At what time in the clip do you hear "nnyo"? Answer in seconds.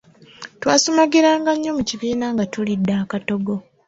1.53-1.71